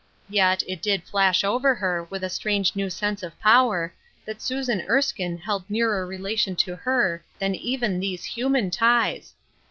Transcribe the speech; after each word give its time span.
Yet, 0.31 0.63
it 0.67 0.81
did 0.81 1.03
flash 1.03 1.43
over 1.43 1.75
her, 1.75 2.01
with 2.09 2.23
a 2.23 2.29
strange 2.31 2.75
new 2.75 2.89
sense 2.89 3.21
of 3.21 3.39
power, 3.39 3.93
that 4.25 4.41
Susan 4.41 4.81
Erskine 4.89 5.37
held 5.37 5.69
nearer 5.69 6.07
relation 6.07 6.55
to 6.55 6.75
her 6.75 7.23
than 7.37 7.53
even 7.53 7.99
these 7.99 8.25
human 8.25 8.71
ties. 8.71 9.35